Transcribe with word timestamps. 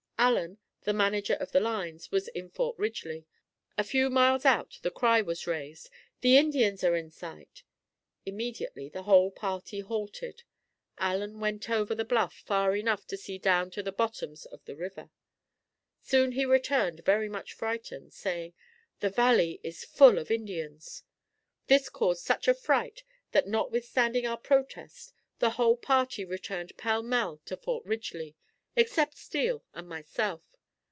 Allen, 0.21 0.59
the 0.83 0.93
manager 0.93 1.33
of 1.33 1.51
the 1.51 1.59
lines, 1.59 2.11
was 2.11 2.27
in 2.29 2.47
Fort 2.51 2.77
Ridgely. 2.77 3.25
A 3.75 3.83
few 3.83 4.07
miles 4.07 4.45
out 4.45 4.77
the 4.83 4.91
cry 4.91 5.19
was 5.19 5.47
raised, 5.47 5.89
"The 6.21 6.37
Indians 6.37 6.83
are 6.83 6.95
in 6.95 7.09
sight." 7.09 7.63
Immediately 8.23 8.87
the 8.89 9.01
whole 9.03 9.31
party 9.31 9.79
halted. 9.79 10.43
Allen 10.99 11.39
went 11.39 11.71
over 11.71 11.95
the 11.95 12.05
bluff 12.05 12.35
far 12.45 12.75
enough 12.75 13.07
to 13.07 13.17
see 13.17 13.39
down 13.39 13.71
to 13.71 13.81
the 13.81 13.91
bottoms 13.91 14.45
of 14.45 14.63
the 14.65 14.75
river. 14.75 15.09
Soon 16.03 16.33
he 16.33 16.45
returned 16.45 17.03
very 17.03 17.27
much 17.27 17.53
frightened 17.53 18.13
saying, 18.13 18.53
"The 18.99 19.09
valley 19.09 19.59
is 19.63 19.83
full 19.83 20.19
of 20.19 20.29
Indians." 20.29 21.01
This 21.65 21.89
caused 21.89 22.23
such 22.23 22.47
a 22.47 22.53
fright 22.53 23.03
that 23.31 23.47
notwithstanding 23.47 24.27
our 24.27 24.37
protest, 24.37 25.13
the 25.39 25.49
whole 25.49 25.77
party 25.77 26.23
returned 26.23 26.77
pell 26.77 27.01
mell 27.01 27.41
to 27.45 27.57
Fort 27.57 27.83
Ridgely, 27.87 28.35
except 28.73 29.17
Steele 29.17 29.65
and 29.73 29.85
myself. 29.85 30.41